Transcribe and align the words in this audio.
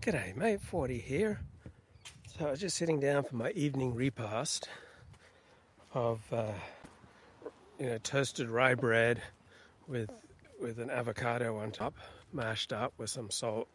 G'day, 0.00 0.34
mate. 0.34 0.62
Ford 0.62 0.88
here. 0.88 1.40
So 2.24 2.46
I 2.46 2.50
was 2.52 2.60
just 2.60 2.78
sitting 2.78 3.00
down 3.00 3.22
for 3.22 3.36
my 3.36 3.50
evening 3.50 3.94
repast 3.94 4.66
of, 5.92 6.20
uh, 6.32 6.52
you 7.78 7.84
know, 7.84 7.98
toasted 7.98 8.48
rye 8.48 8.74
bread 8.74 9.20
with 9.86 10.08
with 10.58 10.78
an 10.78 10.88
avocado 10.88 11.58
on 11.58 11.70
top, 11.70 11.92
mashed 12.32 12.72
up 12.72 12.94
with 12.96 13.10
some 13.10 13.28
salt. 13.28 13.68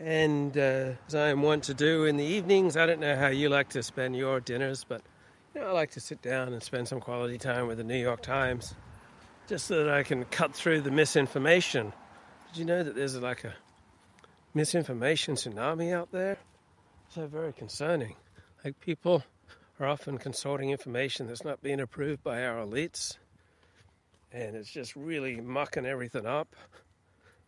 And 0.00 0.58
uh, 0.58 0.94
as 1.06 1.14
I 1.14 1.28
am 1.28 1.42
wont 1.42 1.62
to 1.64 1.74
do 1.74 2.04
in 2.06 2.16
the 2.16 2.24
evenings, 2.24 2.76
I 2.76 2.86
don't 2.86 2.98
know 2.98 3.14
how 3.14 3.28
you 3.28 3.48
like 3.48 3.68
to 3.68 3.84
spend 3.84 4.16
your 4.16 4.40
dinners, 4.40 4.82
but 4.82 5.00
you 5.54 5.60
know, 5.60 5.68
I 5.68 5.70
like 5.70 5.92
to 5.92 6.00
sit 6.00 6.22
down 6.22 6.52
and 6.52 6.60
spend 6.60 6.88
some 6.88 6.98
quality 6.98 7.38
time 7.38 7.68
with 7.68 7.78
the 7.78 7.84
New 7.84 7.98
York 7.98 8.20
Times, 8.20 8.74
just 9.46 9.68
so 9.68 9.84
that 9.84 9.94
I 9.94 10.02
can 10.02 10.24
cut 10.24 10.56
through 10.56 10.80
the 10.80 10.90
misinformation. 10.90 11.92
Did 12.48 12.58
you 12.58 12.64
know 12.64 12.82
that 12.82 12.96
there's 12.96 13.16
like 13.16 13.44
a 13.44 13.54
misinformation 14.56 15.34
tsunami 15.34 15.92
out 15.92 16.10
there? 16.12 16.38
So 17.10 17.26
very 17.26 17.52
concerning. 17.52 18.16
Like 18.64 18.80
people 18.80 19.22
are 19.78 19.86
often 19.86 20.16
consulting 20.16 20.70
information 20.70 21.26
that's 21.26 21.44
not 21.44 21.62
being 21.62 21.78
approved 21.78 22.24
by 22.24 22.42
our 22.42 22.64
elites 22.64 23.18
and 24.32 24.56
it's 24.56 24.70
just 24.70 24.96
really 24.96 25.42
mucking 25.42 25.84
everything 25.84 26.24
up. 26.24 26.56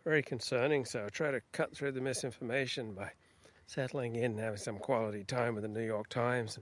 Very 0.03 0.21
concerning. 0.21 0.85
So 0.85 1.03
I 1.03 1.09
try 1.09 1.31
to 1.31 1.41
cut 1.51 1.75
through 1.75 1.93
the 1.93 2.01
misinformation 2.01 2.93
by 2.93 3.09
settling 3.65 4.15
in 4.15 4.31
and 4.31 4.39
having 4.39 4.59
some 4.59 4.77
quality 4.77 5.23
time 5.23 5.55
with 5.55 5.63
the 5.63 5.67
New 5.67 5.85
York 5.85 6.09
Times. 6.09 6.59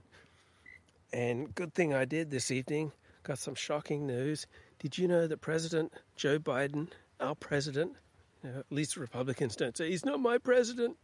And 1.12 1.54
good 1.54 1.74
thing 1.74 1.92
I 1.92 2.06
did 2.06 2.30
this 2.30 2.50
evening. 2.50 2.92
Got 3.22 3.38
some 3.38 3.54
shocking 3.54 4.06
news. 4.06 4.46
Did 4.78 4.96
you 4.96 5.08
know 5.08 5.26
that 5.26 5.42
President 5.42 5.92
Joe 6.16 6.38
Biden, 6.38 6.88
our 7.20 7.34
president, 7.34 7.96
you 8.42 8.50
know, 8.50 8.58
at 8.58 8.66
least 8.70 8.96
Republicans 8.96 9.56
don't 9.56 9.76
say 9.76 9.90
he's 9.90 10.04
not 10.04 10.20
my 10.20 10.38
president. 10.38 10.96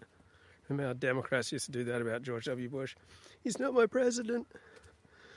Remember 0.69 0.89
how 0.89 0.93
Democrats 0.95 1.53
used 1.53 1.67
to 1.67 1.73
do 1.73 1.85
that 1.85 2.01
about 2.01 2.23
George 2.23 2.47
W. 2.47 2.69
Bush? 2.69 2.95
He's 3.43 3.59
not 3.59 3.75
my 3.75 3.87
president. 3.87 4.47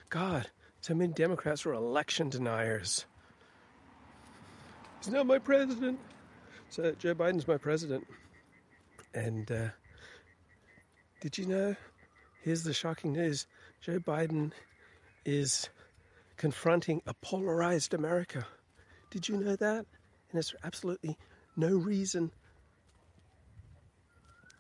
God, 0.10 0.50
so 0.82 0.94
many 0.94 1.12
Democrats 1.12 1.66
were 1.66 1.74
election 1.74 2.30
deniers. 2.30 3.06
He's 5.00 5.10
not 5.10 5.28
my 5.28 5.40
president. 5.40 6.00
So 6.70 6.94
Joe 6.94 7.14
Biden's 7.14 7.48
my 7.48 7.58
president. 7.58 8.08
And 9.14 9.52
uh, 9.52 9.70
did 11.22 11.38
you 11.38 11.46
know? 11.46 11.76
Here's 12.42 12.64
the 12.64 12.74
shocking 12.74 13.14
news 13.14 13.48
Joe 13.82 14.00
Biden 14.00 14.52
is 15.26 15.70
confronting 16.38 17.02
a 17.06 17.14
polarized 17.16 17.94
America. 17.94 18.46
Did 19.10 19.28
you 19.28 19.38
know 19.38 19.56
that? 19.58 19.86
And 20.30 20.40
it's 20.40 20.54
absolutely 20.64 21.18
no 21.58 21.76
reason, 21.76 22.32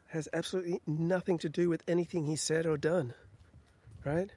has 0.08 0.28
absolutely 0.34 0.82
nothing 0.88 1.38
to 1.38 1.50
do 1.50 1.70
with 1.70 1.84
anything 1.88 2.26
he 2.26 2.36
said 2.36 2.66
or 2.66 2.78
done. 2.78 3.14
Right? 4.04 4.32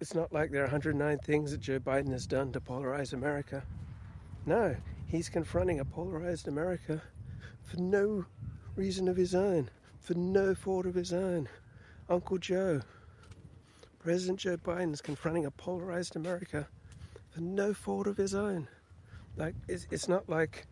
It's 0.00 0.14
not 0.14 0.32
like 0.32 0.50
there 0.50 0.62
are 0.62 0.66
109 0.66 1.18
things 1.18 1.50
that 1.50 1.60
Joe 1.60 1.78
Biden 1.78 2.10
has 2.12 2.26
done 2.26 2.52
to 2.52 2.60
polarize 2.60 3.12
America. 3.12 3.62
No, 4.46 4.74
he's 5.06 5.28
confronting 5.28 5.80
a 5.80 5.84
polarized 5.84 6.48
America 6.48 7.02
for 7.64 7.78
no 7.78 8.24
reason 8.76 9.08
of 9.08 9.16
his 9.16 9.34
own, 9.34 9.70
for 10.00 10.14
no 10.14 10.54
fault 10.54 10.86
of 10.86 10.94
his 10.94 11.12
own. 11.12 11.48
Uncle 12.08 12.38
Joe, 12.38 12.80
President 13.98 14.40
Joe 14.40 14.56
Biden 14.56 14.92
is 14.92 15.02
confronting 15.02 15.44
a 15.44 15.50
polarized 15.50 16.16
America 16.16 16.66
for 17.30 17.40
no 17.40 17.74
fault 17.74 18.06
of 18.06 18.16
his 18.16 18.34
own. 18.34 18.66
Like 19.36 19.54
it's, 19.68 19.86
it's 19.90 20.08
not 20.08 20.28
like 20.28 20.66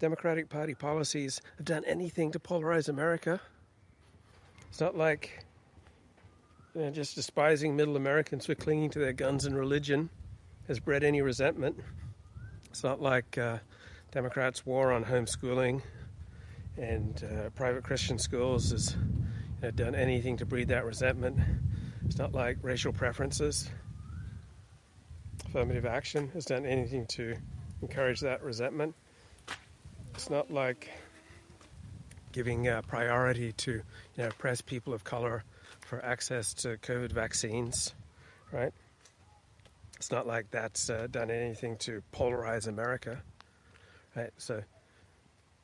Democratic 0.00 0.48
Party 0.48 0.74
policies 0.74 1.42
have 1.58 1.66
done 1.66 1.84
anything 1.84 2.32
to 2.32 2.38
polarize 2.38 2.88
America. 2.88 3.38
It's 4.68 4.80
not 4.80 4.96
like 4.96 5.44
just 6.92 7.16
despising 7.16 7.76
middle 7.76 7.96
Americans 7.96 8.46
for 8.46 8.54
clinging 8.54 8.88
to 8.90 8.98
their 8.98 9.12
guns 9.12 9.44
and 9.44 9.54
religion 9.54 10.08
has 10.68 10.80
bred 10.80 11.04
any 11.04 11.20
resentment. 11.20 11.78
It's 12.70 12.82
not 12.82 13.02
like 13.02 13.36
uh, 13.36 13.58
Democrats' 14.10 14.64
war 14.64 14.90
on 14.90 15.04
homeschooling 15.04 15.82
and 16.78 17.22
uh, 17.24 17.50
private 17.50 17.84
Christian 17.84 18.18
schools 18.18 18.70
has 18.70 18.96
you 18.96 19.64
know, 19.64 19.70
done 19.72 19.94
anything 19.94 20.36
to 20.38 20.46
breed 20.46 20.68
that 20.68 20.86
resentment. 20.86 21.38
It's 22.06 22.16
not 22.16 22.32
like 22.32 22.56
racial 22.62 22.92
preferences. 22.92 23.68
Affirmative 25.44 25.84
action 25.84 26.30
has 26.32 26.46
done 26.46 26.64
anything 26.64 27.06
to 27.08 27.36
encourage 27.82 28.20
that 28.20 28.42
resentment. 28.42 28.94
It's 30.20 30.28
not 30.28 30.50
like 30.50 30.90
giving 32.32 32.68
uh, 32.68 32.82
priority 32.82 33.52
to 33.52 33.70
you 33.72 33.82
know, 34.18 34.26
oppressed 34.26 34.66
people 34.66 34.92
of 34.92 35.02
color 35.02 35.44
for 35.80 36.04
access 36.04 36.52
to 36.52 36.76
COVID 36.76 37.10
vaccines, 37.10 37.94
right? 38.52 38.70
It's 39.96 40.10
not 40.10 40.26
like 40.26 40.50
that's 40.50 40.90
uh, 40.90 41.06
done 41.10 41.30
anything 41.30 41.78
to 41.78 42.02
polarize 42.12 42.68
America. 42.68 43.22
Right? 44.14 44.28
So 44.36 44.62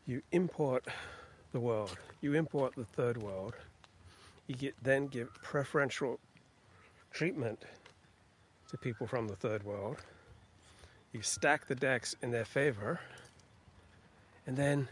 you 0.06 0.22
import 0.33 0.87
the 1.53 1.61
world, 1.61 1.94
you 2.23 2.33
import 2.33 2.75
the 2.77 2.87
third 2.87 3.23
world, 3.23 3.53
you 4.47 4.55
get, 4.55 4.75
then 4.83 5.09
give 5.09 5.34
preferential 5.43 6.19
treatment 7.12 7.62
to 8.71 8.78
people 8.78 9.06
from 9.06 9.28
the 9.28 9.37
third 9.37 9.65
world, 9.65 9.99
you 11.12 11.21
stack 11.21 11.67
the 11.67 11.75
decks 11.75 12.17
in 12.23 12.31
their 12.31 12.47
favor, 12.47 13.00
and 14.46 14.56
then 14.56 14.88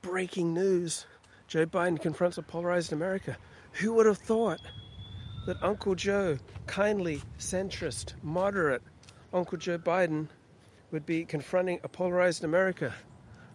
breaking 0.00 0.54
news 0.54 1.06
Joe 1.46 1.66
Biden 1.66 2.00
confronts 2.00 2.38
a 2.38 2.42
polarized 2.42 2.92
America. 2.92 3.36
Who 3.72 3.94
would 3.94 4.06
have 4.06 4.18
thought? 4.18 4.60
that 5.46 5.62
Uncle 5.62 5.94
Joe, 5.94 6.38
kindly, 6.66 7.22
centrist, 7.38 8.14
moderate 8.22 8.82
Uncle 9.32 9.58
Joe 9.58 9.78
Biden, 9.78 10.28
would 10.90 11.06
be 11.06 11.24
confronting 11.24 11.80
a 11.82 11.88
polarized 11.88 12.44
America, 12.44 12.94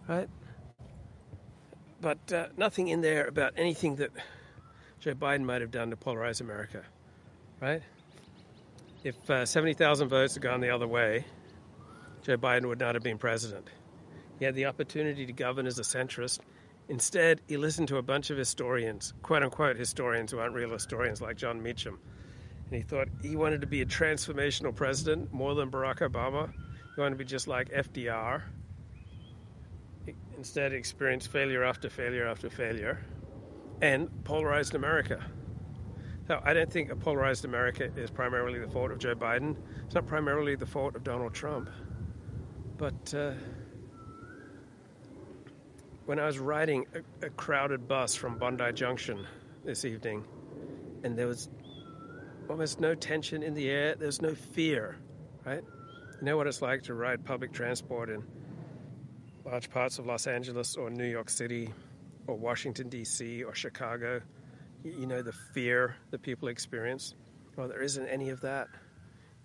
right? 0.08 0.28
But 2.02 2.34
uh, 2.34 2.48
nothing 2.58 2.90
in 2.90 3.02
there 3.02 3.28
about 3.28 3.54
anything 3.58 3.96
that 3.98 4.12
Joe 5.00 5.14
Biden 5.14 5.44
might 5.44 5.62
have 5.62 5.72
done 5.72 5.90
to 5.92 5.96
polarize 5.96 6.42
America, 6.42 6.84
right? 7.62 7.82
If 9.04 9.30
uh, 9.30 9.46
70,000 9.46 10.10
votes 10.10 10.34
had 10.34 10.44
gone 10.44 10.60
the 10.60 10.70
other 10.70 10.88
way, 10.88 11.26
Joe 12.24 12.38
Biden 12.38 12.68
would 12.68 12.80
not 12.80 12.96
have 12.96 13.04
been 13.04 13.18
president. 13.18 13.68
He 14.40 14.46
had 14.46 14.56
the 14.56 14.66
opportunity 14.66 15.26
to 15.26 15.34
govern 15.34 15.68
as 15.68 15.80
a 15.80 15.84
centrist 15.84 16.40
Instead, 16.90 17.42
he 17.48 17.58
listened 17.58 17.90
to 17.90 17.98
a 17.98 18.02
bunch 18.02 18.30
of 18.30 18.38
historians, 18.38 19.14
quote 19.22 19.44
unquote 19.44 19.76
historians 19.76 20.32
who 20.32 20.40
aren't 20.40 20.56
real 20.56 20.70
historians 20.70 21.22
like 21.22 21.36
Jon 21.36 21.62
Meacham. 21.62 22.00
And 22.66 22.76
he 22.76 22.82
thought 22.82 23.10
he 23.22 23.36
wanted 23.36 23.62
to 23.62 23.68
be 23.68 23.82
a 23.82 23.86
transformational 23.86 24.74
president 24.74 25.34
more 25.34 25.54
than 25.54 25.70
Barack 25.70 26.00
Obama. 26.00 26.50
He 26.96 27.02
wanted 27.02 27.16
to 27.16 27.18
be 27.18 27.26
just 27.26 27.48
like 27.48 27.70
FDR. 27.70 28.42
He 30.06 30.16
instead, 30.38 30.72
experienced 30.72 31.30
failure 31.30 31.64
after 31.64 31.90
failure 31.90 32.26
after 32.26 32.50
failure 32.50 33.04
and 33.82 34.10
polarized 34.24 34.74
America. 34.74 35.24
So 36.28 36.42
I 36.44 36.54
don't 36.54 36.72
think 36.72 36.90
a 36.90 36.96
polarized 36.96 37.46
America 37.46 37.90
is 37.96 38.10
primarily 38.10 38.60
the 38.60 38.68
fault 38.68 38.92
of 38.92 38.98
Joe 38.98 39.16
Biden. 39.16 39.56
It's 39.86 39.96
not 39.96 40.08
primarily 40.08 40.56
the 40.56 40.66
fault 40.66 40.96
of 40.96 41.04
Donald 41.04 41.34
Trump. 41.34 41.70
But. 42.78 43.14
Uh, 43.14 43.34
when 46.08 46.20
I 46.20 46.26
was 46.26 46.40
riding 46.40 46.86
a, 46.96 47.26
a, 47.26 47.30
crowded 47.32 47.86
bus 47.86 48.16
from 48.16 48.38
Bondi 48.38 48.72
Junction 48.72 49.28
this 49.66 49.84
evening, 49.84 50.24
and 51.04 51.18
there 51.18 51.28
was 51.28 51.50
almost 52.50 52.80
no 52.80 52.96
tension 52.96 53.44
in 53.44 53.54
the 53.54 53.70
air, 53.70 53.94
there's 53.94 54.22
no 54.22 54.34
fear, 54.34 54.98
right? 55.46 55.62
You 56.20 56.26
know 56.26 56.38
what 56.38 56.48
it's 56.48 56.62
like 56.62 56.84
to 56.84 56.94
ride 56.94 57.26
public 57.26 57.52
transport 57.52 58.10
in 58.10 58.24
large 59.44 59.70
parts 59.70 60.00
of 60.00 60.06
Los 60.06 60.28
Angeles 60.28 60.78
or 60.78 60.90
New 60.90 61.06
York 61.06 61.30
City 61.30 61.70
or 62.26 62.36
Washington, 62.36 62.88
D.C. 62.88 63.44
or 63.44 63.54
Chicago. 63.54 64.22
You, 64.86 64.94
you 65.00 65.08
know 65.08 65.22
the 65.22 65.34
fear 65.34 65.98
that 66.12 66.22
people 66.22 66.48
experience. 66.48 67.16
Well, 67.58 67.68
there 67.68 67.82
isn't 67.82 68.08
any 68.08 68.30
of 68.30 68.40
that 68.42 68.70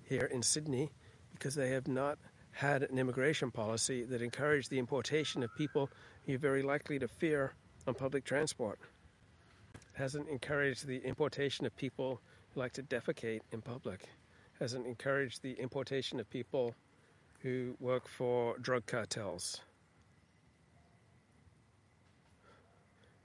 here 0.05 0.31
in 0.33 0.43
Sydney 0.43 0.93
because 1.33 1.57
they 1.57 1.71
have 1.71 1.89
not 1.89 2.21
had 2.53 2.83
an 2.83 2.99
immigration 2.99 3.51
policy 3.51 4.05
that 4.05 4.23
encouraged 4.23 4.71
the 4.71 4.79
importation 4.79 5.43
of 5.43 5.55
people 5.57 5.91
you're 6.27 6.39
very 6.39 6.63
likely 6.63 6.99
to 6.99 7.09
fear 7.09 7.55
on 7.87 7.95
public 7.95 8.25
transport. 8.25 8.79
It 9.75 9.81
hasn't 9.95 10.29
encouraged 10.29 10.87
the 10.87 10.99
importation 10.99 11.67
of 11.67 11.77
people 11.77 12.21
who 12.55 12.61
like 12.61 12.73
to 12.75 12.83
defecate 12.83 13.41
in 13.51 13.63
public. 13.63 14.03
It 14.03 14.61
hasn't 14.61 14.87
encouraged 14.87 15.43
the 15.43 15.53
importation 15.53 16.21
of 16.21 16.31
people 16.31 16.75
who 17.41 17.75
work 17.81 18.07
for 18.07 18.57
drug 18.59 18.87
cartels. 18.87 19.61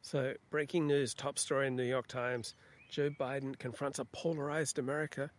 So, 0.01 0.33
breaking 0.50 0.88
news, 0.88 1.13
top 1.13 1.38
story 1.38 1.68
in 1.68 1.75
the 1.75 1.83
New 1.83 1.89
York 1.89 2.07
Times 2.07 2.56
Joe 2.89 3.09
Biden 3.09 3.57
confronts 3.59 4.00
a 4.00 4.06
polarized 4.06 4.79
America, 4.79 5.29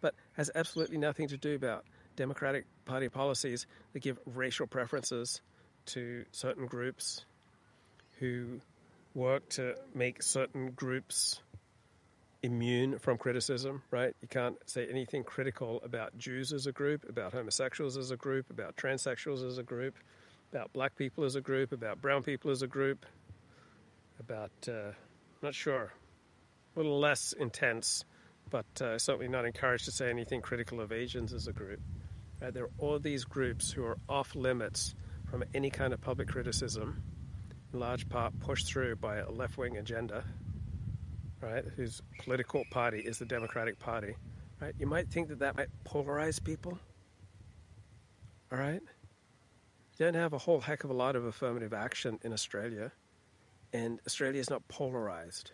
but 0.00 0.14
has 0.32 0.50
absolutely 0.54 0.98
nothing 0.98 1.28
to 1.28 1.36
do 1.36 1.54
about 1.54 1.84
Democratic 2.16 2.64
Party 2.84 3.08
policies 3.08 3.66
that 3.92 4.00
give 4.00 4.18
racial 4.26 4.66
preferences 4.66 5.40
to 5.86 6.24
certain 6.32 6.66
groups 6.66 7.24
who 8.18 8.60
work 9.14 9.48
to 9.50 9.74
make 9.94 10.22
certain 10.22 10.72
groups 10.72 11.40
immune 12.42 12.98
from 12.98 13.18
criticism, 13.18 13.82
right? 13.90 14.14
You 14.20 14.28
can't 14.28 14.56
say 14.66 14.86
anything 14.88 15.24
critical 15.24 15.80
about 15.84 16.16
Jews 16.18 16.52
as 16.52 16.66
a 16.66 16.72
group, 16.72 17.08
about 17.08 17.32
homosexuals 17.32 17.96
as 17.96 18.10
a 18.10 18.16
group, 18.16 18.50
about 18.50 18.76
transsexuals 18.76 19.46
as 19.46 19.58
a 19.58 19.62
group, 19.62 19.96
about 20.52 20.72
black 20.72 20.96
people 20.96 21.24
as 21.24 21.34
a 21.34 21.40
group, 21.40 21.72
about 21.72 22.00
brown 22.00 22.22
people 22.22 22.50
as 22.50 22.62
a 22.62 22.66
group, 22.66 23.04
about, 24.20 24.52
uh, 24.68 24.92
not 25.42 25.54
sure, 25.54 25.92
a 26.74 26.78
little 26.78 26.98
less 26.98 27.32
intense, 27.32 28.04
but 28.50 28.66
uh, 28.80 28.98
certainly 28.98 29.28
not 29.28 29.44
encouraged 29.44 29.86
to 29.86 29.92
say 29.92 30.08
anything 30.08 30.40
critical 30.40 30.80
of 30.80 30.92
Asians 30.92 31.32
as 31.32 31.48
a 31.48 31.52
group. 31.52 31.80
Right? 32.40 32.52
There 32.52 32.64
are 32.64 32.70
all 32.78 32.98
these 32.98 33.24
groups 33.24 33.70
who 33.70 33.84
are 33.84 33.98
off 34.08 34.34
limits 34.34 34.94
from 35.30 35.44
any 35.54 35.70
kind 35.70 35.92
of 35.92 36.00
public 36.00 36.28
criticism, 36.28 37.02
in 37.72 37.80
large 37.80 38.08
part 38.08 38.38
pushed 38.40 38.66
through 38.66 38.96
by 38.96 39.16
a 39.18 39.30
left 39.30 39.58
wing 39.58 39.76
agenda, 39.76 40.24
right, 41.40 41.64
whose 41.76 42.02
political 42.20 42.64
party 42.70 43.00
is 43.00 43.18
the 43.18 43.24
Democratic 43.24 43.78
Party. 43.78 44.14
Right? 44.60 44.74
You 44.78 44.86
might 44.86 45.08
think 45.08 45.28
that 45.28 45.40
that 45.40 45.56
might 45.56 45.68
polarize 45.84 46.42
people. 46.42 46.78
All 48.52 48.58
right? 48.58 48.82
You 49.98 50.04
don't 50.04 50.14
have 50.14 50.32
a 50.32 50.38
whole 50.38 50.60
heck 50.60 50.84
of 50.84 50.90
a 50.90 50.94
lot 50.94 51.16
of 51.16 51.24
affirmative 51.24 51.72
action 51.72 52.18
in 52.22 52.32
Australia, 52.32 52.92
and 53.72 53.98
Australia 54.06 54.40
is 54.40 54.50
not 54.50 54.66
polarized. 54.68 55.50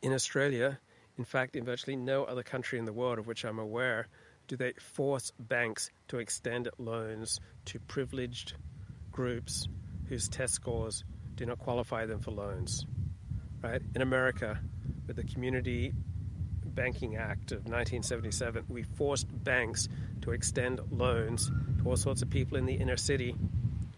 In 0.00 0.12
Australia, 0.12 0.78
in 1.18 1.24
fact, 1.24 1.54
in 1.54 1.64
virtually 1.64 1.96
no 1.96 2.24
other 2.24 2.42
country 2.42 2.78
in 2.78 2.84
the 2.84 2.92
world 2.92 3.18
of 3.18 3.26
which 3.26 3.44
I'm 3.44 3.58
aware, 3.58 4.08
do 4.48 4.56
they 4.56 4.72
force 4.72 5.32
banks 5.38 5.90
to 6.08 6.18
extend 6.18 6.68
loans 6.78 7.40
to 7.66 7.78
privileged 7.80 8.54
groups 9.12 9.68
whose 10.08 10.28
test 10.28 10.54
scores 10.54 11.04
do 11.36 11.46
not 11.46 11.58
qualify 11.58 12.06
them 12.06 12.20
for 12.20 12.30
loans. 12.30 12.86
Right? 13.62 13.80
In 13.94 14.02
America, 14.02 14.58
with 15.06 15.16
the 15.16 15.24
Community 15.24 15.92
Banking 16.64 17.16
Act 17.16 17.52
of 17.52 17.58
1977, 17.58 18.64
we 18.68 18.82
forced 18.82 19.26
banks 19.44 19.88
to 20.22 20.32
extend 20.32 20.80
loans 20.90 21.50
to 21.78 21.88
all 21.88 21.96
sorts 21.96 22.22
of 22.22 22.30
people 22.30 22.56
in 22.56 22.66
the 22.66 22.74
inner 22.74 22.96
city 22.96 23.36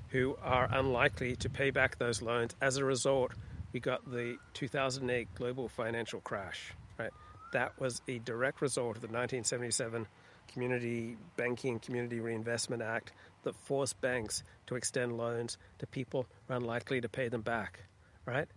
who 0.08 0.36
are 0.42 0.68
unlikely 0.72 1.36
to 1.36 1.48
pay 1.48 1.70
back 1.70 1.98
those 1.98 2.22
loans. 2.22 2.54
As 2.60 2.76
a 2.76 2.84
result, 2.84 3.32
we 3.72 3.80
got 3.80 4.08
the 4.10 4.36
2008 4.52 5.28
global 5.34 5.68
financial 5.68 6.20
crash. 6.20 6.72
Right? 6.98 7.10
That 7.52 7.78
was 7.80 8.02
a 8.08 8.18
direct 8.20 8.60
result 8.60 8.96
of 8.96 9.02
the 9.02 9.08
1977 9.08 10.06
Community 10.52 11.16
Banking 11.36 11.78
Community 11.78 12.20
Reinvestment 12.20 12.82
Act 12.82 13.12
that 13.42 13.54
forced 13.54 14.00
banks 14.00 14.42
to 14.66 14.76
extend 14.76 15.16
loans 15.16 15.58
to 15.78 15.86
people 15.86 16.26
who 16.46 16.54
are 16.54 16.56
unlikely 16.56 17.00
to 17.00 17.08
pay 17.08 17.28
them 17.28 17.42
back, 17.42 17.80
right? 18.26 18.48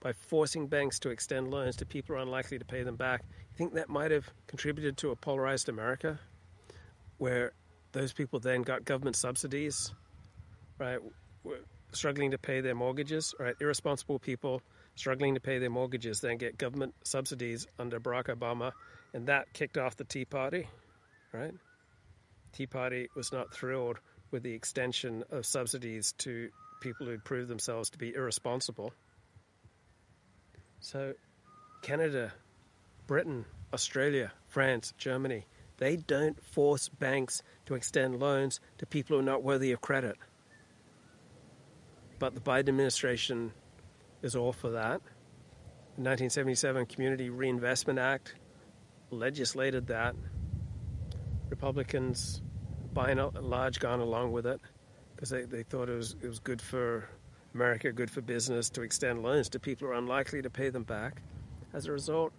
By 0.00 0.12
forcing 0.12 0.66
banks 0.66 0.98
to 1.00 1.10
extend 1.10 1.50
loans 1.50 1.76
to 1.76 1.86
people 1.86 2.14
who 2.14 2.20
are 2.20 2.22
unlikely 2.22 2.58
to 2.58 2.64
pay 2.64 2.82
them 2.82 2.96
back, 2.96 3.22
you 3.50 3.56
think 3.56 3.74
that 3.74 3.88
might 3.88 4.10
have 4.10 4.28
contributed 4.46 4.96
to 4.98 5.10
a 5.10 5.16
polarized 5.16 5.68
America 5.68 6.18
where 7.18 7.52
those 7.92 8.12
people 8.12 8.38
then 8.38 8.62
got 8.62 8.84
government 8.84 9.16
subsidies, 9.16 9.92
right? 10.78 10.98
Struggling 11.92 12.30
to 12.32 12.38
pay 12.38 12.60
their 12.60 12.74
mortgages, 12.74 13.34
right? 13.38 13.54
Irresponsible 13.60 14.18
people 14.18 14.62
struggling 14.94 15.34
to 15.34 15.40
pay 15.40 15.58
their 15.58 15.70
mortgages 15.70 16.20
then 16.20 16.36
get 16.36 16.58
government 16.58 16.92
subsidies 17.04 17.68
under 17.78 18.00
Barack 18.00 18.24
Obama, 18.24 18.72
and 19.14 19.28
that 19.28 19.52
kicked 19.52 19.78
off 19.78 19.96
the 19.96 20.04
Tea 20.04 20.24
Party 20.24 20.66
right? 21.32 21.54
Tea 22.52 22.66
Party 22.66 23.08
was 23.14 23.32
not 23.32 23.52
thrilled 23.52 23.98
with 24.30 24.42
the 24.42 24.52
extension 24.52 25.24
of 25.30 25.46
subsidies 25.46 26.12
to 26.18 26.50
people 26.80 27.06
who 27.06 27.18
proved 27.18 27.48
themselves 27.48 27.90
to 27.90 27.98
be 27.98 28.14
irresponsible. 28.14 28.92
So, 30.80 31.14
Canada, 31.82 32.32
Britain, 33.06 33.44
Australia, 33.72 34.32
France, 34.46 34.92
Germany, 34.98 35.46
they 35.78 35.96
don't 35.96 36.42
force 36.42 36.88
banks 36.88 37.42
to 37.66 37.74
extend 37.74 38.20
loans 38.20 38.60
to 38.78 38.86
people 38.86 39.16
who 39.16 39.20
are 39.20 39.24
not 39.24 39.42
worthy 39.42 39.72
of 39.72 39.80
credit. 39.80 40.16
But 42.18 42.34
the 42.34 42.40
Biden 42.40 42.68
administration 42.68 43.52
is 44.22 44.34
all 44.34 44.52
for 44.52 44.70
that. 44.70 45.00
The 45.96 46.04
1977 46.04 46.86
Community 46.86 47.30
Reinvestment 47.30 47.98
Act 47.98 48.34
legislated 49.10 49.86
that 49.88 50.14
Republicans, 51.50 52.42
by 52.92 53.10
and 53.10 53.20
large, 53.34 53.80
gone 53.80 54.00
along 54.00 54.32
with 54.32 54.46
it 54.46 54.60
because 55.14 55.30
they, 55.30 55.42
they 55.42 55.62
thought 55.62 55.88
it 55.88 55.96
was, 55.96 56.16
it 56.22 56.28
was 56.28 56.38
good 56.38 56.62
for 56.62 57.08
America, 57.54 57.90
good 57.92 58.10
for 58.10 58.20
business 58.20 58.70
to 58.70 58.82
extend 58.82 59.22
loans 59.22 59.48
to 59.50 59.58
people 59.58 59.86
who 59.88 59.92
are 59.92 59.96
unlikely 59.96 60.42
to 60.42 60.50
pay 60.50 60.70
them 60.70 60.84
back. 60.84 61.22
As 61.72 61.86
a 61.86 61.92
result, 61.92 62.32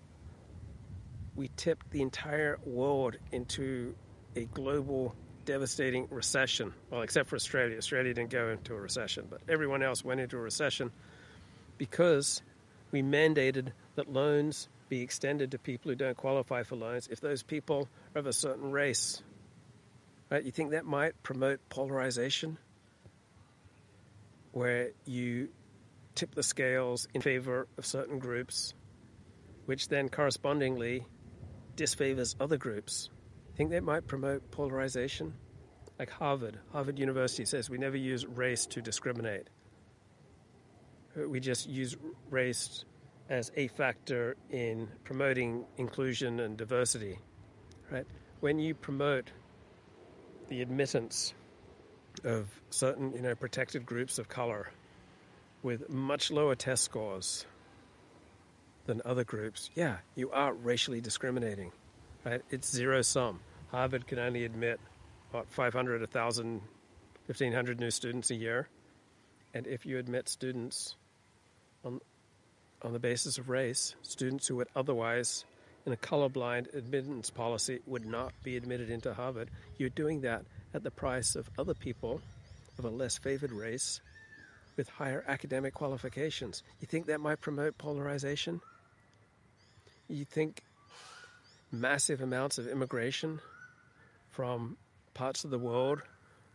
we 1.36 1.50
tipped 1.56 1.90
the 1.92 2.02
entire 2.02 2.60
world 2.66 3.18
into 3.32 3.96
a 4.36 4.46
global 4.46 5.16
devastating 5.46 6.08
recession. 6.12 6.74
Well, 6.90 7.02
except 7.02 7.30
for 7.30 7.36
Australia. 7.36 7.78
Australia 7.78 8.14
didn't 8.14 8.30
go 8.30 8.50
into 8.50 8.74
a 8.74 8.80
recession, 8.80 9.26
but 9.30 9.42
everyone 9.50 9.82
else 9.82 10.04
went 10.04 10.20
into 10.20 10.38
a 10.38 10.42
recession 10.42 10.92
because 11.78 12.42
we 12.92 13.02
mandated 13.02 13.72
that 13.96 14.12
loans 14.12 14.70
be 14.90 15.02
extended 15.02 15.52
to 15.52 15.60
people 15.60 15.92
who 15.92 15.96
don't 15.96 16.18
qualify 16.18 16.64
for 16.64 16.76
loans 16.76 17.08
if 17.10 17.22
those 17.22 17.44
people 17.44 17.88
are 18.16 18.20
of 18.20 18.28
a 18.28 18.34
certain 18.34 18.72
race. 18.72 19.22
Right? 20.30 20.44
You 20.44 20.52
think 20.52 20.72
that 20.72 20.86
might 20.86 21.22
promote 21.24 21.60
polarization? 21.70 22.58
Where 24.52 24.90
you 25.06 25.50
tip 26.16 26.36
the 26.36 26.44
scales 26.44 27.08
in 27.14 27.22
favor 27.22 27.68
of 27.78 27.86
certain 27.86 28.20
groups, 28.20 28.74
which 29.66 29.88
then 29.88 30.10
correspondingly 30.10 31.06
disfavors 31.76 32.36
other 32.40 32.58
groups. 32.58 33.10
Think 33.56 33.70
that 33.72 33.84
might 33.84 34.08
promote 34.08 34.52
polarization? 34.52 35.34
Like 35.98 36.10
Harvard, 36.10 36.58
Harvard 36.72 36.98
University 36.98 37.46
says 37.46 37.70
we 37.70 37.78
never 37.78 37.98
use 37.98 38.26
race 38.26 38.66
to 38.68 38.82
discriminate. 38.82 39.50
We 41.16 41.40
just 41.40 41.68
use 41.68 41.98
race 42.30 42.86
as 43.30 43.52
a 43.56 43.68
factor 43.68 44.36
in 44.50 44.88
promoting 45.04 45.66
inclusion 45.78 46.40
and 46.40 46.58
diversity. 46.58 47.18
Right? 47.92 48.06
When 48.40 48.60
you 48.60 48.74
promote 48.74 49.32
the 50.50 50.62
admittance 50.62 51.34
of 52.24 52.48
certain, 52.72 53.14
you 53.14 53.22
know, 53.22 53.36
protected 53.36 53.86
groups 53.86 54.18
of 54.18 54.28
color 54.28 54.72
with 55.62 55.90
much 55.90 56.32
lower 56.32 56.56
test 56.56 56.84
scores 56.84 57.46
than 58.86 59.02
other 59.06 59.24
groups, 59.24 59.70
yeah, 59.76 59.98
you 60.16 60.32
are 60.32 60.54
racially 60.54 61.02
discriminating. 61.02 61.72
Right? 62.26 62.42
It's 62.50 62.70
zero 62.70 63.02
sum. 63.04 63.40
Harvard 63.72 64.08
can 64.08 64.18
only 64.18 64.46
admit 64.46 64.80
what 65.32 65.48
500, 65.52 66.02
1,000, 66.02 66.62
1,500 67.28 67.80
new 67.80 67.92
students 67.92 68.32
a 68.32 68.36
year, 68.36 68.68
and 69.54 69.68
if 69.68 69.86
you 69.86 70.00
admit 70.00 70.28
students 70.28 70.96
on 71.86 72.02
on 72.82 72.94
the 72.94 73.00
basis 73.00 73.38
of 73.38 73.50
race, 73.50 73.96
students 74.04 74.48
who 74.48 74.56
would 74.58 74.68
otherwise, 74.76 75.46
in 75.86 75.94
a 75.94 75.98
colorblind 75.98 76.74
admittance 76.74 77.30
policy, 77.30 77.80
would 77.86 78.06
not 78.06 78.34
be 78.44 78.58
admitted 78.58 78.90
into 78.90 79.14
Harvard. 79.14 79.50
You're 79.78 79.90
doing 79.90 80.22
that 80.22 80.44
at 80.74 80.84
the 80.84 80.92
price 80.92 81.36
of 81.36 81.50
other 81.58 81.74
people 81.74 82.22
of 82.78 82.86
a 82.86 82.90
less 82.90 83.18
favored 83.18 83.52
race 83.52 84.00
with 84.78 84.88
higher 84.88 85.24
academic 85.28 85.74
qualifications. 85.74 86.64
You 86.80 86.88
think 86.88 87.08
that 87.08 87.20
might 87.20 87.42
promote 87.42 87.78
polarization? 87.78 88.62
You 90.08 90.24
think 90.24 90.64
massive 91.72 92.22
amounts 92.22 92.58
of 92.58 92.68
immigration 92.68 93.42
from 94.30 94.78
parts 95.14 95.44
of 95.44 95.52
the 95.52 95.60
world 95.60 96.02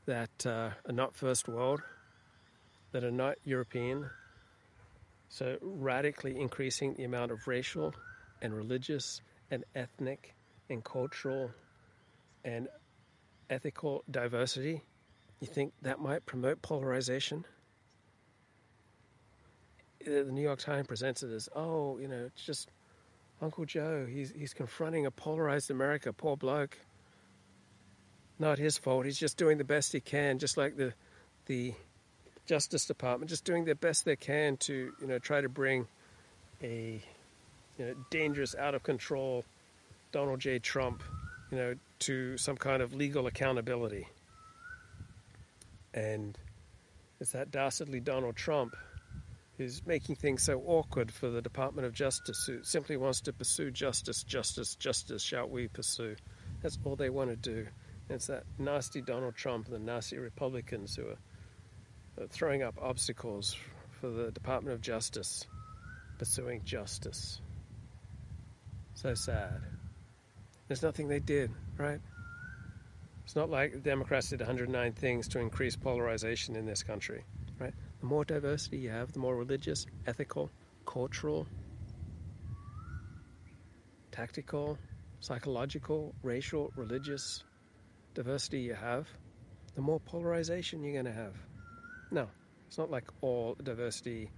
that 0.07 0.47
uh, 0.47 0.71
are 0.87 0.93
not 0.93 1.15
first 1.15 1.49
world, 1.49 1.83
that 2.93 3.05
are 3.05 3.11
not 3.11 3.37
European, 3.45 4.09
so, 5.29 5.59
radically 5.61 6.39
increasing 6.39 6.95
the 6.95 7.05
amount 7.05 7.33
of 7.33 7.47
racial 7.47 7.95
and 8.43 8.55
religious 8.55 9.21
and 9.51 9.65
ethnic 9.75 10.35
and 10.71 10.85
cultural 10.85 11.51
and 12.45 12.69
ethical 13.51 14.05
diversity, 14.11 14.83
you 15.41 15.47
think 15.47 15.73
that 15.83 16.01
might 16.01 16.25
promote 16.25 16.63
polarization? 16.63 17.45
The 20.05 20.25
New 20.25 20.43
York 20.43 20.59
Times 20.59 20.87
presents 20.87 21.23
it 21.23 21.33
as, 21.33 21.49
oh, 21.55 21.99
you 21.99 22.09
know, 22.09 22.25
it's 22.27 22.45
just 22.45 22.71
Uncle 23.41 23.65
Joe. 23.65 24.07
He's, 24.09 24.31
he's 24.31 24.55
confronting 24.55 25.07
a 25.07 25.11
polarized 25.11 25.71
America. 25.71 26.13
Poor 26.13 26.37
bloke. 26.37 26.79
Not 28.39 28.59
his 28.59 28.79
fault. 28.79 29.07
He's 29.07 29.19
just 29.19 29.37
doing 29.37 29.59
the 29.59 29.65
best 29.65 29.93
he 29.93 30.01
can, 30.01 30.39
just 30.39 30.57
like 30.57 30.77
the, 30.77 30.93
the 31.47 31.75
Justice 32.47 32.87
Department 32.87 33.31
just 33.31 33.45
doing 33.45 33.65
their 33.65 33.75
best 33.75 34.05
they 34.05 34.17
can 34.17 34.57
to 34.59 34.93
you 35.01 35.07
know 35.07 35.19
try 35.19 35.41
to 35.41 35.49
bring 35.49 35.87
a 36.63 37.03
you 37.79 37.85
know, 37.85 37.95
dangerous, 38.11 38.55
out 38.55 38.75
of 38.75 38.83
control 38.83 39.45
Donald 40.13 40.41
J. 40.41 40.59
Trump, 40.59 41.03
you 41.51 41.59
know, 41.59 41.75
to 42.01 42.37
some 42.39 42.57
kind 42.57 42.83
of 42.83 42.95
legal 42.95 43.27
accountability. 43.27 44.07
And 45.93 46.39
it's 47.21 47.33
that 47.33 47.51
dastardly 47.51 48.01
Donald 48.01 48.37
Trump 48.37 48.77
who's 49.57 49.87
making 49.87 50.17
things 50.17 50.43
so 50.43 50.61
awkward 50.67 51.13
for 51.13 51.31
the 51.31 51.41
Department 51.41 51.87
of 51.87 51.93
Justice, 51.93 52.45
who 52.47 52.63
simply 52.65 52.97
wants 52.97 53.21
to 53.21 53.33
pursue 53.33 53.71
justice, 53.71 54.25
justice, 54.25 54.75
justice, 54.75 55.23
shall 55.23 55.49
we 55.49 55.69
pursue? 55.69 56.17
That's 56.61 56.79
all 56.85 56.97
they 56.97 57.11
want 57.11 57.31
to 57.31 57.37
do. 57.37 57.67
It's 58.11 58.27
that 58.27 58.45
nasty 58.59 59.01
Donald 59.01 59.37
Trump 59.37 59.67
and 59.67 59.75
the 59.75 59.79
nasty 59.79 60.19
Republicans 60.19 60.97
who 60.97 61.03
are 61.03 61.19
Uh, 62.21 62.27
throwing 62.31 62.63
up 62.63 62.75
obstacles 62.81 63.57
for 64.01 64.09
the 64.09 64.31
Department 64.31 64.75
of 64.75 64.81
Justice 64.81 65.47
pursuing 66.19 66.63
justice. 66.65 67.41
So 68.95 69.15
sad. 69.15 69.61
There's 70.69 70.83
nothing 70.83 71.09
they 71.09 71.21
did, 71.21 71.51
right? 71.77 72.01
It's 73.25 73.37
not 73.37 73.51
like 73.51 73.73
the 73.73 73.79
Democrats 73.79 74.31
did 74.31 74.41
109 74.41 74.93
things 74.93 75.29
to 75.29 75.41
increase 75.41 75.77
polarization 75.77 76.57
in 76.57 76.67
this 76.67 76.83
country, 76.83 77.25
right? 77.59 77.75
The 78.01 78.07
more 78.07 78.25
diversity 78.25 78.79
you 78.79 78.91
have, 78.91 79.13
the 79.13 79.19
more 79.19 79.37
religious, 79.37 79.87
ethical, 80.07 80.51
cultural, 80.87 81.47
tactical, 84.13 84.79
psychological, 85.21 86.15
racial, 86.23 86.73
religious 86.77 87.43
diversity 88.15 88.61
you 88.61 88.75
have, 88.75 89.09
the 89.75 89.81
more 89.81 90.01
polarization 90.01 90.83
you're 90.85 90.93
going 90.93 91.07
to 91.07 91.13
have. 91.13 91.35
No, 92.15 92.29
it's 92.69 92.79
not 92.79 92.93
like 92.93 93.09
all 93.23 93.57
diversity 93.61 94.31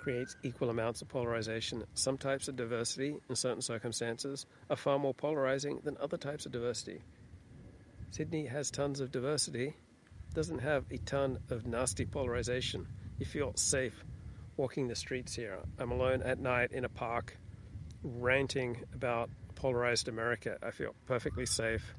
creates 0.00 0.36
equal 0.42 0.70
amounts 0.70 1.02
of 1.02 1.08
polarization. 1.08 1.84
Some 1.92 2.16
types 2.16 2.48
of 2.48 2.56
diversity, 2.56 3.14
in 3.28 3.36
certain 3.36 3.60
circumstances, 3.60 4.46
are 4.70 4.76
far 4.76 4.98
more 4.98 5.12
polarizing 5.12 5.80
than 5.84 5.98
other 6.00 6.16
types 6.16 6.46
of 6.46 6.52
diversity. 6.52 7.02
Sydney 8.10 8.46
has 8.46 8.70
tons 8.70 9.00
of 9.00 9.12
diversity, 9.12 9.76
doesn't 10.32 10.60
have 10.60 10.86
a 10.90 10.96
ton 10.96 11.38
of 11.50 11.66
nasty 11.66 12.06
polarization 12.06 12.86
you 13.18 13.26
feel 13.26 13.52
safe 13.54 14.02
walking 14.56 14.88
the 14.88 14.96
streets 14.96 15.34
here. 15.34 15.58
I'm 15.78 15.90
alone 15.90 16.22
at 16.22 16.38
night 16.38 16.72
in 16.72 16.86
a 16.86 16.88
park 16.88 17.36
ranting 18.02 18.82
about 18.94 19.28
polarized 19.56 20.08
America. 20.08 20.56
I 20.62 20.70
feel 20.70 20.94
perfectly 21.04 21.44
safe. 21.44 21.94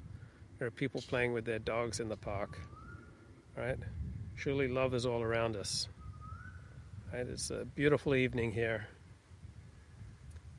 There 0.58 0.68
are 0.68 0.72
people 0.72 1.04
playing 1.08 1.34
with 1.34 1.46
their 1.46 1.60
dogs 1.60 2.00
in 2.00 2.10
the 2.10 2.18
park. 2.18 2.58
Right? 3.56 3.78
Surely 4.36 4.68
love 4.68 4.94
is 4.94 5.06
all 5.06 5.22
around 5.22 5.56
us. 5.56 5.88
Right? 7.14 7.28
It's 7.28 7.50
a 7.50 7.66
beautiful 7.66 8.16
evening 8.16 8.52
here 8.52 8.88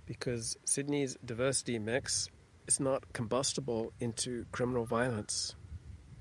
because 0.07 0.57
Sydney's 0.65 1.17
diversity 1.25 1.79
mix 1.79 2.29
is 2.67 2.81
not 2.81 3.13
combustible 3.13 3.93
into 4.01 4.45
criminal 4.53 4.85
violence. 4.85 5.55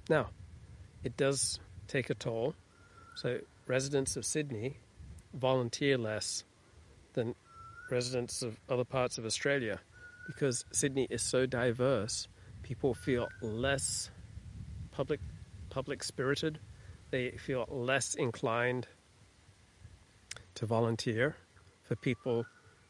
Now, 0.10 0.30
it 1.04 1.18
does 1.18 1.60
take 1.88 2.10
a 2.10 2.16
toll. 2.16 2.56
So 3.16 3.40
residents 3.68 4.16
of 4.16 4.26
Sydney 4.26 4.78
volunteer 5.34 5.98
less 5.98 6.44
than 7.14 7.36
residents 7.90 8.42
of 8.42 8.58
other 8.70 8.86
parts 8.86 9.18
of 9.18 9.26
Australia 9.26 9.80
because 10.28 10.66
Sydney 10.72 11.08
is 11.10 11.22
so 11.22 11.46
diverse. 11.46 12.28
People 12.64 12.94
feel 12.94 13.28
less 13.42 14.10
public 14.92 15.20
public 15.70 16.04
spirited. 16.04 16.60
They 17.12 17.32
feel 17.32 17.66
less 17.70 18.16
inclined 18.16 18.88
to 20.56 20.66
volunteer 20.66 21.36
for 21.84 21.96
people 21.96 22.46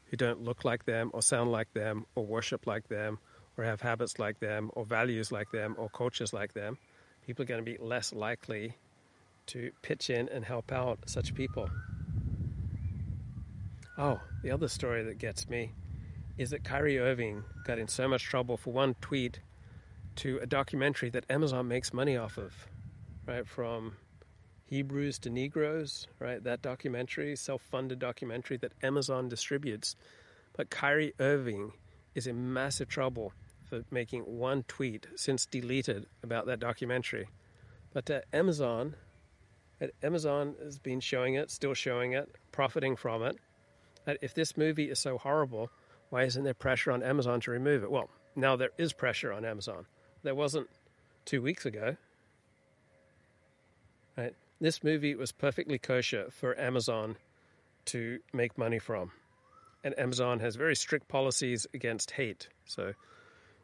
who 0.06 0.18
don't 0.18 0.42
look 0.42 0.64
like 0.64 0.86
them 0.86 1.10
or 1.14 1.22
sound 1.22 1.52
like 1.52 1.74
them 1.74 2.06
or 2.16 2.26
worship 2.26 2.68
like 2.68 2.88
them 2.88 3.18
or 3.58 3.64
have 3.64 3.82
habits 3.82 4.20
like 4.20 4.40
them 4.40 4.70
or 4.74 4.86
values 4.86 5.32
like 5.32 5.52
them 5.52 5.76
or 5.78 5.90
cultures 5.90 6.34
like 6.34 6.54
them. 6.54 6.78
People 7.26 7.44
are 7.44 7.48
going 7.48 7.64
to 7.64 7.72
be 7.72 7.78
less 7.80 8.14
likely 8.14 8.76
to 9.48 9.72
pitch 9.82 10.10
in 10.10 10.30
and 10.30 10.46
help 10.46 10.72
out 10.72 11.00
such 11.08 11.34
people. 11.34 11.70
Oh, 13.98 14.20
the 14.44 14.52
other 14.52 14.68
story 14.68 15.04
that 15.04 15.18
gets 15.18 15.50
me 15.50 15.72
is 16.38 16.52
that 16.52 16.64
Kyrie 16.64 17.00
Irving 17.00 17.44
got 17.66 17.78
in 17.78 17.88
so 17.88 18.08
much 18.08 18.24
trouble 18.24 18.58
for 18.58 18.72
one 18.72 18.96
tweet 19.02 19.40
to 20.18 20.40
a 20.40 20.46
documentary 20.46 21.10
that 21.10 21.26
Amazon 21.30 21.68
makes 21.68 21.94
money 21.94 22.18
off 22.18 22.38
of, 22.38 22.68
right? 23.28 23.48
From 23.48 23.94
Hebrews 24.72 25.20
to 25.20 25.30
Negroes, 25.30 26.08
right? 26.18 26.42
That 26.42 26.62
documentary, 26.62 27.36
self 27.36 27.62
funded 27.62 28.00
documentary 28.00 28.56
that 28.58 28.72
Amazon 28.82 29.28
distributes. 29.28 29.98
But 30.56 30.70
Kyrie 30.70 31.14
Irving 31.20 31.74
is 32.16 32.26
in 32.26 32.54
massive 32.54 32.88
trouble 32.88 33.34
for 33.66 33.84
making 33.92 34.22
one 34.22 34.64
tweet 34.70 35.08
since 35.18 35.46
deleted 35.46 36.06
about 36.24 36.46
that 36.46 36.62
documentary. 36.62 37.28
But 37.94 38.10
uh, 38.10 38.22
Amazon 38.32 38.96
Amazon 40.02 40.56
has 40.64 40.80
been 40.80 41.02
showing 41.02 41.34
it, 41.34 41.52
still 41.52 41.74
showing 41.74 42.14
it, 42.14 42.34
profiting 42.54 42.96
from 42.96 43.24
it. 43.24 43.38
if 44.22 44.34
this 44.34 44.56
movie 44.56 44.90
is 44.90 45.00
so 45.00 45.18
horrible, 45.18 45.70
why 46.12 46.24
isn't 46.24 46.46
there 46.46 46.54
pressure 46.54 46.94
on 46.94 47.04
Amazon 47.04 47.42
to 47.42 47.52
remove 47.52 47.84
it? 47.84 47.92
Well, 47.92 48.10
now 48.38 48.56
there 48.56 48.72
is 48.78 48.94
pressure 48.94 49.34
on 49.34 49.44
Amazon. 49.44 49.86
There 50.24 50.36
wasn't 50.36 50.70
two 51.26 51.42
weeks 51.42 51.66
ago. 51.66 51.98
Right? 54.16 54.34
This 54.62 54.84
movie 54.84 55.16
was 55.16 55.32
perfectly 55.32 55.80
kosher 55.80 56.28
for 56.30 56.58
Amazon 56.58 57.18
to 57.86 58.20
make 58.32 58.60
money 58.60 58.78
from. 58.78 59.12
And 59.84 59.98
Amazon 59.98 60.40
has 60.40 60.56
very 60.56 60.76
strict 60.76 61.08
policies 61.08 61.66
against 61.74 62.12
hate. 62.12 62.48
So 62.66 62.94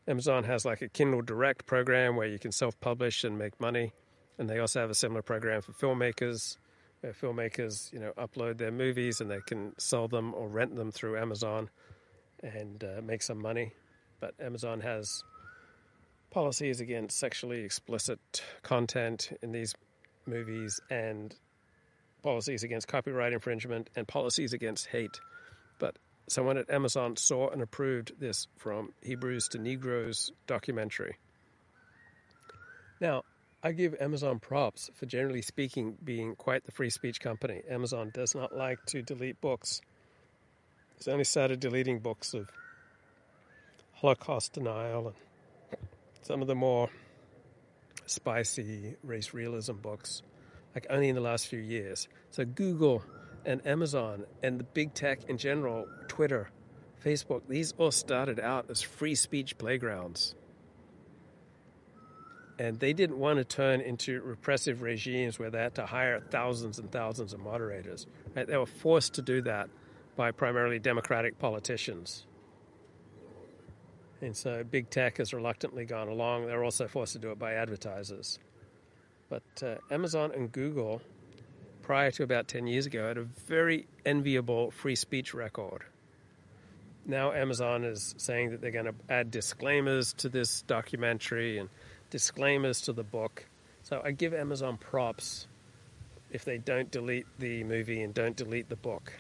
Amazon 0.08 0.44
has 0.46 0.66
like 0.66 0.82
a 0.82 0.90
Kindle 0.90 1.22
Direct 1.22 1.68
program 1.68 2.16
where 2.16 2.26
you 2.28 2.40
can 2.40 2.52
self 2.52 2.80
publish 2.80 3.24
and 3.24 3.38
make 3.38 3.62
money 3.62 3.94
and 4.40 4.50
they 4.50 4.58
also 4.58 4.80
have 4.82 4.90
a 4.90 4.96
similar 4.96 5.22
program 5.22 5.62
for 5.62 5.72
filmmakers. 5.74 6.58
Where 7.02 7.14
filmmakers, 7.14 7.94
you 7.94 8.00
know, 8.00 8.14
upload 8.18 8.58
their 8.58 8.72
movies 8.72 9.22
and 9.22 9.30
they 9.30 9.42
can 9.46 9.78
sell 9.78 10.08
them 10.08 10.34
or 10.34 10.48
rent 10.48 10.76
them 10.76 10.92
through 10.92 11.20
Amazon 11.20 11.70
and 12.42 12.84
uh, 12.84 13.02
make 13.04 13.22
some 13.22 13.40
money. 13.40 13.74
But 14.20 14.34
Amazon 14.40 14.82
has 14.82 15.24
policies 16.32 16.82
against 16.82 17.20
sexually 17.20 17.62
explicit 17.62 18.20
content 18.64 19.30
in 19.44 19.52
these 19.52 19.76
movies 20.28 20.80
and 20.90 21.36
policies 22.22 22.64
against 22.64 22.88
copyright 22.88 23.34
infringement 23.34 23.90
and 23.96 24.08
policies 24.08 24.54
against 24.54 24.88
hate. 24.88 25.20
But 25.80 25.98
someone 26.28 26.58
at 26.58 26.70
Amazon 26.70 27.16
saw 27.16 27.50
and 27.50 27.62
approved 27.62 28.20
this 28.20 28.48
from 28.58 28.94
Hebrews 29.02 29.50
to 29.50 29.58
Negroes 29.58 30.32
documentary. 30.46 31.18
Now, 33.00 33.24
I 33.64 33.72
give 33.72 33.96
Amazon 34.00 34.40
props 34.40 34.90
for 34.96 35.06
generally 35.06 35.42
speaking 35.42 35.98
being 36.04 36.36
quite 36.36 36.66
the 36.66 36.72
free 36.72 36.90
speech 36.90 37.20
company. 37.20 37.62
Amazon 37.70 38.12
does 38.14 38.36
not 38.36 38.56
like 38.56 38.86
to 38.88 39.02
delete 39.02 39.42
books. 39.42 39.82
It's 40.98 41.08
only 41.08 41.24
started 41.24 41.60
deleting 41.60 42.00
books 42.00 42.34
of 42.34 42.50
Holocaust 43.94 44.54
denial 44.54 45.08
and 45.08 45.16
some 46.22 46.42
of 46.42 46.48
the 46.48 46.56
more 46.56 46.90
spicy 48.10 48.96
race 49.04 49.34
realism 49.34 49.74
books, 49.74 50.22
like 50.76 50.88
only 50.90 51.10
in 51.10 51.16
the 51.16 51.22
last 51.22 51.48
few 51.48 51.60
years. 51.60 52.08
So 52.32 52.46
Google 52.46 53.04
and 53.46 53.66
Amazon 53.66 54.26
and 54.44 54.60
the 54.60 54.64
big 54.64 54.94
tech 54.94 55.30
in 55.30 55.38
general, 55.38 55.88
Twitter, 56.08 56.50
Facebook, 57.04 57.42
these 57.48 57.74
all 57.78 57.92
started 57.92 58.40
out 58.40 58.70
as 58.70 58.82
free 58.82 59.16
speech 59.16 59.58
playgrounds 59.58 60.36
and 62.60 62.80
they 62.80 62.94
didn't 62.94 63.18
want 63.18 63.38
to 63.38 63.44
turn 63.44 63.82
into 63.82 64.22
repressive 64.22 64.82
regimes 64.82 65.38
where 65.38 65.50
they 65.50 65.60
had 65.60 65.76
to 65.76 65.86
hire 65.86 66.20
thousands 66.20 66.80
and 66.80 66.92
thousands 66.92 67.34
of 67.34 67.40
moderators. 67.40 68.08
Right? 68.36 68.48
They 68.48 68.58
were 68.58 68.66
forced 68.66 69.16
to 69.16 69.22
do 69.22 69.42
that 69.42 69.70
by 70.16 70.32
primarily 70.32 70.80
Democratic 70.80 71.38
politicians. 71.38 72.26
And 74.22 74.36
so 74.36 74.64
big 74.64 74.90
tech 74.90 75.18
has 75.18 75.34
reluctantly 75.34 75.86
gone 75.86 76.08
along. 76.08 76.48
They're 76.48 76.64
also 76.64 76.88
forced 76.88 77.14
to 77.14 77.20
do 77.20 77.32
it 77.32 77.40
by 77.40 77.54
advertisers. 77.54 78.40
But 79.30 79.44
uh, 79.62 79.76
Amazon 79.92 80.32
and 80.32 80.52
Google, 80.52 81.02
prior 81.82 82.12
to 82.12 82.24
about 82.24 82.48
10 82.48 82.68
years 82.68 82.86
ago, 82.86 83.08
had 83.08 83.18
a 83.18 83.24
very 83.24 83.88
enviable 84.06 84.72
free 84.72 84.96
speech 84.96 85.34
record. 85.34 85.84
Now 87.06 87.32
Amazon 87.32 87.84
is 87.84 88.16
saying 88.18 88.52
that 88.52 88.62
they're 88.62 88.72
going 88.72 88.86
to 88.86 88.96
add 89.10 89.32
disclaimers 89.32 90.14
to 90.14 90.30
this 90.30 90.64
documentary 90.64 91.58
and 91.58 91.70
disclaimers 92.10 92.82
to 92.82 92.94
the 92.94 93.04
book. 93.04 93.46
So 93.84 94.02
I 94.04 94.12
give 94.12 94.34
Amazon 94.34 94.78
props 94.78 95.48
if 96.32 96.44
they 96.44 96.58
don't 96.58 96.92
delete 96.92 97.26
the 97.40 97.64
movie 97.64 98.02
and 98.02 98.14
don't 98.14 98.36
delete 98.36 98.68
the 98.68 98.76
book. 98.76 99.14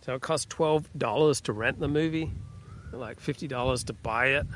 So 0.00 0.14
it 0.14 0.22
costs 0.22 0.46
twelve 0.48 0.88
dollars 0.98 1.40
to 1.42 1.52
rent 1.52 1.78
the 1.78 1.86
movie, 1.86 2.32
like 2.98 3.20
fifty 3.20 3.48
dollars 3.48 3.84
to 3.84 3.92
buy 3.92 4.26
it, 4.28 4.46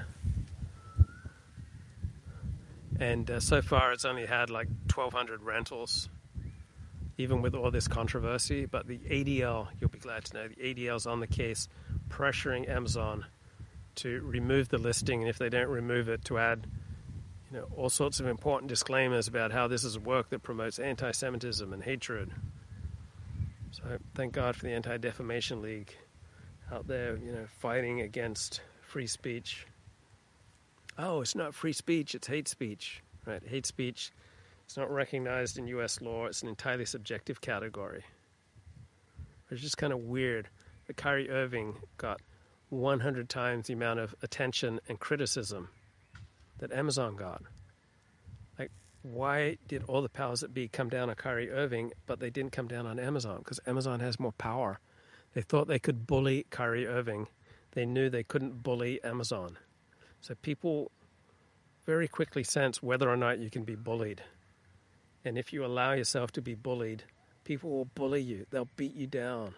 and 3.01 3.31
uh, 3.31 3.41
so 3.41 3.63
far 3.63 3.93
it's 3.93 4.05
only 4.05 4.27
had 4.27 4.51
like 4.51 4.69
twelve 4.89 5.13
hundred 5.13 5.43
rentals, 5.43 6.09
even 7.19 7.43
with 7.43 7.55
all 7.55 7.71
this 7.71 7.89
controversy. 7.89 8.67
But 8.67 8.87
the 8.87 8.99
ADL, 8.99 9.69
you'll 9.81 9.91
be 9.91 9.99
glad 9.99 10.25
to 10.27 10.35
know, 10.35 10.49
the 10.49 10.75
ADL's 10.75 11.07
on 11.07 11.21
the 11.21 11.27
case, 11.27 11.69
pressuring 12.09 12.69
Amazon 12.69 13.27
to 13.97 14.21
remove 14.23 14.69
the 14.69 14.79
listing, 14.79 15.21
and 15.23 15.29
if 15.29 15.39
they 15.39 15.49
don't 15.49 15.69
remove 15.69 16.09
it, 16.09 16.25
to 16.27 16.39
add 16.39 16.67
you 17.51 17.59
know, 17.59 17.67
all 17.77 17.89
sorts 17.89 18.21
of 18.21 18.27
important 18.27 18.69
disclaimers 18.69 19.29
about 19.29 19.53
how 19.53 19.69
this 19.69 19.85
is 19.85 19.97
a 19.97 20.01
work 20.01 20.31
that 20.31 20.43
promotes 20.43 20.79
anti 20.79 21.11
Semitism 21.11 21.73
and 21.73 21.83
hatred. 21.83 22.31
So 23.71 23.83
thank 24.15 24.33
God 24.33 24.57
for 24.57 24.65
the 24.65 24.73
Anti 24.73 24.97
Defamation 24.97 25.61
League 25.61 25.95
out 26.73 26.87
there, 26.87 27.17
you 27.17 27.33
know, 27.33 27.47
fighting 27.59 28.01
against 28.01 28.61
free 28.83 29.07
speech. 29.07 29.67
Oh, 30.99 31.21
it's 31.21 31.35
not 31.35 31.55
free 31.55 31.73
speech, 31.73 32.15
it's 32.15 32.27
hate 32.27 32.49
speech. 32.49 33.03
Right? 33.27 33.43
Hate 33.47 33.67
speech 33.67 34.13
is 34.69 34.77
not 34.77 34.91
recognized 34.91 35.59
in 35.59 35.67
US 35.69 36.01
law, 36.01 36.27
it's 36.27 36.43
an 36.43 36.49
entirely 36.49 36.85
subjective 36.85 37.41
category. 37.41 38.05
It's 39.51 39.61
just 39.61 39.79
kind 39.79 39.93
of 39.93 40.01
weird 40.01 40.49
that 40.87 40.97
Kyrie 40.97 41.31
Irving 41.31 41.77
got 41.99 42.21
100 42.71 43.29
times 43.29 43.67
the 43.67 43.75
amount 43.75 44.01
of 44.01 44.15
attention 44.23 44.81
and 44.89 44.99
criticism 44.99 45.69
that 46.59 46.73
Amazon 46.73 47.17
got. 47.17 47.43
Like, 48.59 48.71
why 49.03 49.59
did 49.69 49.85
all 49.87 50.03
the 50.03 50.09
powers 50.09 50.41
that 50.41 50.53
be 50.53 50.67
come 50.69 50.89
down 50.89 51.11
on 51.11 51.15
Kyrie 51.15 51.51
Irving, 51.51 51.93
but 52.07 52.19
they 52.19 52.31
didn't 52.31 52.53
come 52.53 52.67
down 52.67 52.87
on 52.87 52.99
Amazon? 52.99 53.39
Because 53.39 53.61
Amazon 53.67 54.01
has 54.01 54.19
more 54.19 54.33
power. 54.33 54.81
They 55.37 55.43
thought 55.43 55.69
they 55.69 55.79
could 55.79 56.07
bully 56.07 56.47
Kyrie 56.49 56.87
Irving. 56.87 57.29
They 57.73 57.85
knew 57.85 58.09
they 58.09 58.23
couldn't 58.23 58.63
bully 58.63 59.05
Amazon. 59.05 59.59
So 60.23 60.35
people 60.35 60.91
very 61.85 62.09
quickly 62.09 62.43
sense 62.43 62.83
whether 62.83 63.07
or 63.07 63.19
not 63.19 63.39
you 63.39 63.51
can 63.51 63.63
be 63.63 63.75
bullied. 63.75 64.23
And 65.27 65.37
if 65.37 65.53
you 65.53 65.63
allow 65.63 65.93
yourself 65.93 66.33
to 66.33 66.41
be 66.41 66.55
bullied, 66.55 67.05
people 67.45 67.69
will 67.69 67.85
bully 67.85 68.23
you. 68.23 68.47
They'll 68.49 68.71
beat 68.77 68.95
you 68.95 69.07
down. 69.07 69.55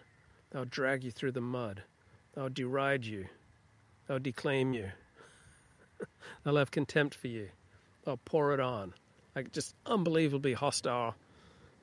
They'll 0.49 0.65
drag 0.65 1.05
you 1.05 1.11
through 1.11 1.31
the 1.31 1.39
mud. 1.39 1.81
They'll 2.35 2.49
deride 2.49 3.05
you. 3.05 3.27
They'll 4.05 4.19
declaim 4.19 4.73
you. 4.73 4.91
They'll 6.43 6.57
have 6.57 6.71
contempt 6.71 7.15
for 7.15 7.29
you. 7.29 7.47
They'll 8.03 8.17
pour 8.17 8.53
it 8.53 8.59
on. 8.59 8.93
Like 9.33 9.53
just 9.53 9.73
unbelievably 9.85 10.55
hostile, 10.55 11.15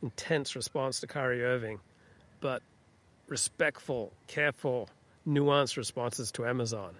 intense 0.02 0.54
response 0.54 1.00
to 1.00 1.06
Kyrie 1.06 1.42
Irving, 1.42 1.80
but 2.40 2.60
respectful, 3.28 4.12
careful, 4.26 4.88
nuanced 5.26 5.76
responses 5.76 6.32
to 6.32 6.46
Amazon. 6.46 6.94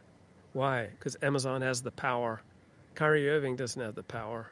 Why? 0.53 0.87
Because 0.87 1.17
Amazon 1.23 1.63
has 1.63 1.83
the 1.83 1.91
power. 1.91 2.41
Kyrie 2.95 3.29
Irving 3.29 3.57
doesn't 3.57 3.81
have 3.81 3.95
the 3.95 4.03
power. 4.03 4.51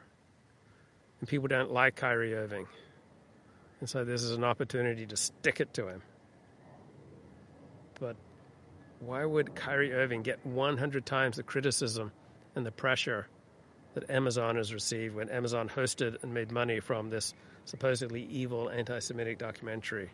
And 1.19 1.27
people 1.27 1.47
don't 1.47 1.71
like 1.71 1.95
Kyrie 1.95 2.35
Irving. 2.35 2.67
And 3.79 3.89
so 3.89 4.05
this 4.05 4.23
is 4.23 4.31
an 4.31 4.43
opportunity 4.43 5.05
to 5.07 5.17
stick 5.17 5.59
it 5.59 5.73
to 5.73 5.87
him. 5.87 6.01
But 7.99 8.15
why 8.99 9.25
would 9.25 9.55
Kyrie 9.55 9.93
Irving 9.93 10.21
get 10.21 10.45
100 10.45 11.05
times 11.05 11.37
the 11.37 11.43
criticism 11.43 12.11
and 12.55 12.65
the 12.65 12.71
pressure 12.71 13.27
that 13.93 14.09
Amazon 14.09 14.55
has 14.57 14.73
received 14.73 15.15
when 15.15 15.29
Amazon 15.29 15.69
hosted 15.69 16.21
and 16.23 16.33
made 16.33 16.51
money 16.51 16.79
from 16.79 17.09
this 17.09 17.33
supposedly 17.65 18.23
evil 18.23 18.69
anti 18.69 18.99
Semitic 18.99 19.37
documentary? 19.37 20.09